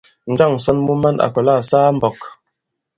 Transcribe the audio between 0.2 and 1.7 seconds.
Njâŋ ǹsɔn mu man à kɔ̀la à